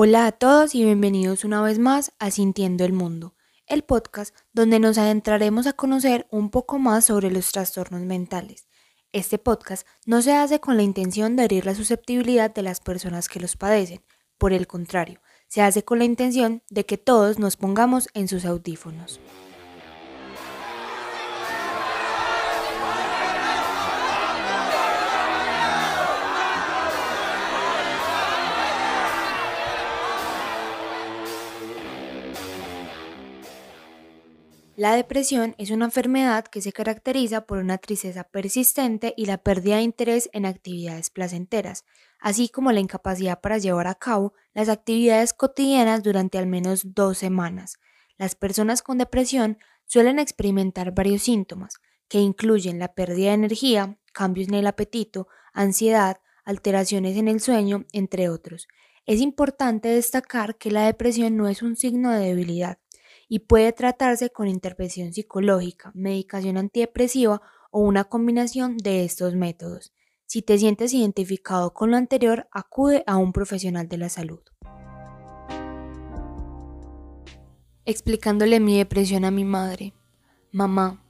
[0.00, 3.34] Hola a todos y bienvenidos una vez más a Sintiendo el Mundo,
[3.66, 8.68] el podcast donde nos adentraremos a conocer un poco más sobre los trastornos mentales.
[9.10, 13.28] Este podcast no se hace con la intención de herir la susceptibilidad de las personas
[13.28, 14.00] que los padecen,
[14.38, 18.44] por el contrario, se hace con la intención de que todos nos pongamos en sus
[18.44, 19.18] audífonos.
[34.78, 39.78] La depresión es una enfermedad que se caracteriza por una tristeza persistente y la pérdida
[39.78, 41.84] de interés en actividades placenteras,
[42.20, 47.18] así como la incapacidad para llevar a cabo las actividades cotidianas durante al menos dos
[47.18, 47.80] semanas.
[48.18, 54.46] Las personas con depresión suelen experimentar varios síntomas, que incluyen la pérdida de energía, cambios
[54.46, 58.68] en el apetito, ansiedad, alteraciones en el sueño, entre otros.
[59.06, 62.78] Es importante destacar que la depresión no es un signo de debilidad,
[63.28, 69.92] y puede tratarse con intervención psicológica, medicación antidepresiva o una combinación de estos métodos.
[70.26, 74.40] Si te sientes identificado con lo anterior, acude a un profesional de la salud.
[77.84, 79.94] Explicándole mi depresión a mi madre.
[80.52, 81.02] Mamá,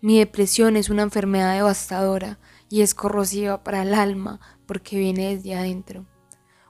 [0.00, 5.54] mi depresión es una enfermedad devastadora y es corrosiva para el alma porque viene desde
[5.54, 6.06] adentro.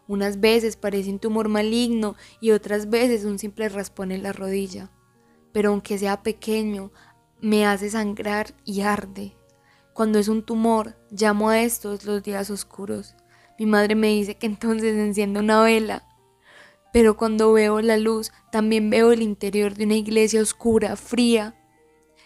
[0.07, 4.91] Unas veces parece un tumor maligno y otras veces un simple raspón en la rodilla.
[5.53, 6.93] Pero aunque sea pequeño,
[7.41, 9.35] me hace sangrar y arde.
[9.93, 13.15] Cuando es un tumor, llamo a estos los días oscuros.
[13.59, 16.05] Mi madre me dice que entonces encienda una vela.
[16.93, 21.55] Pero cuando veo la luz, también veo el interior de una iglesia oscura, fría,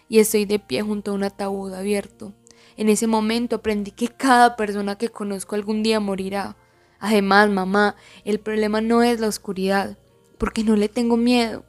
[0.07, 2.33] y estoy de pie junto a un ataúd abierto.
[2.77, 6.55] En ese momento aprendí que cada persona que conozco algún día morirá.
[6.99, 9.97] Además, mamá, el problema no es la oscuridad,
[10.37, 11.65] porque no le tengo miedo.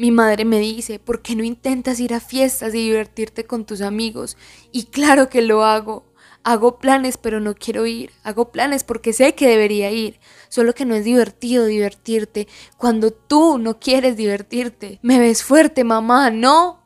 [0.00, 3.82] Mi madre me dice, ¿por qué no intentas ir a fiestas y divertirte con tus
[3.82, 4.38] amigos?
[4.72, 6.06] Y claro que lo hago.
[6.42, 8.10] Hago planes pero no quiero ir.
[8.22, 10.18] Hago planes porque sé que debería ir.
[10.48, 15.00] Solo que no es divertido divertirte cuando tú no quieres divertirte.
[15.02, 16.79] Me ves fuerte, mamá, ¿no?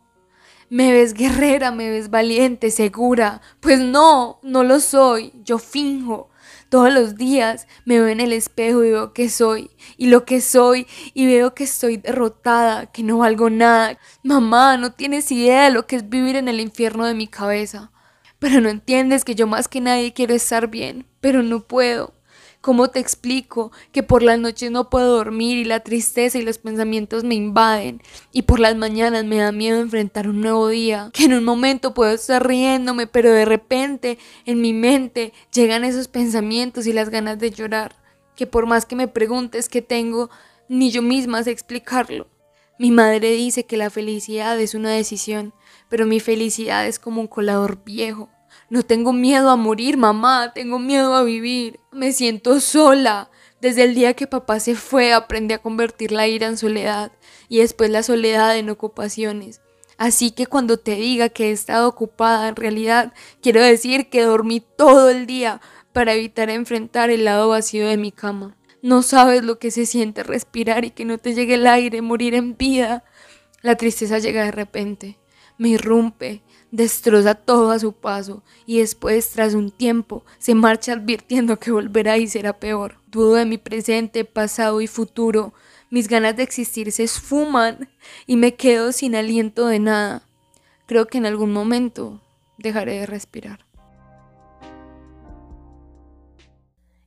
[0.70, 3.40] Me ves guerrera, me ves valiente, segura.
[3.60, 5.32] Pues no, no lo soy.
[5.44, 6.30] Yo finjo.
[6.68, 10.40] Todos los días me veo en el espejo y veo que soy y lo que
[10.40, 13.98] soy y veo que estoy derrotada, que no valgo nada.
[14.22, 17.92] Mamá, no tienes idea de lo que es vivir en el infierno de mi cabeza.
[18.38, 22.13] Pero no entiendes que yo más que nadie quiero estar bien, pero no puedo.
[22.64, 26.56] ¿Cómo te explico que por las noches no puedo dormir y la tristeza y los
[26.56, 28.00] pensamientos me invaden?
[28.32, 31.92] Y por las mañanas me da miedo enfrentar un nuevo día, que en un momento
[31.92, 34.16] puedo estar riéndome, pero de repente
[34.46, 37.96] en mi mente llegan esos pensamientos y las ganas de llorar,
[38.34, 40.30] que por más que me preguntes qué tengo,
[40.66, 42.28] ni yo misma sé explicarlo.
[42.78, 45.52] Mi madre dice que la felicidad es una decisión,
[45.90, 48.30] pero mi felicidad es como un colador viejo
[48.70, 51.80] no tengo miedo a morir, mamá, tengo miedo a vivir.
[51.92, 53.30] Me siento sola.
[53.60, 57.12] Desde el día que papá se fue aprendí a convertir la ira en soledad
[57.48, 59.60] y después la soledad en ocupaciones.
[59.96, 64.60] Así que cuando te diga que he estado ocupada, en realidad quiero decir que dormí
[64.60, 65.60] todo el día
[65.92, 68.56] para evitar enfrentar el lado vacío de mi cama.
[68.82, 72.34] No sabes lo que se siente respirar y que no te llegue el aire, morir
[72.34, 73.04] en vida.
[73.62, 75.16] La tristeza llega de repente,
[75.58, 81.58] me irrumpe, destroza todo a su paso y después, tras un tiempo, se marcha advirtiendo
[81.58, 82.98] que volverá y será peor.
[83.06, 85.54] Dudo de mi presente, pasado y futuro.
[85.90, 87.88] Mis ganas de existir se esfuman
[88.26, 90.26] y me quedo sin aliento de nada.
[90.86, 92.20] Creo que en algún momento
[92.58, 93.64] dejaré de respirar.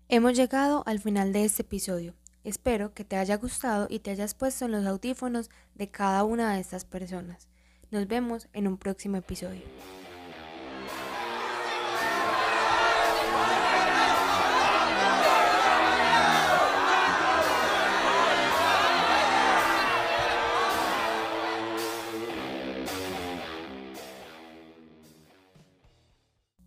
[0.10, 2.14] Hemos llegado al final de este episodio.
[2.46, 6.54] Espero que te haya gustado y te hayas puesto en los audífonos de cada una
[6.54, 7.50] de estas personas.
[7.90, 9.62] Nos vemos en un próximo episodio.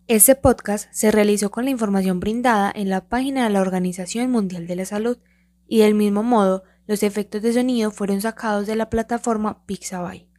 [0.07, 4.65] Este podcast se realizó con la información brindada en la página de la Organización Mundial
[4.65, 5.19] de la Salud
[5.67, 10.30] y del mismo modo los efectos de sonido fueron sacados de la plataforma Pixabay.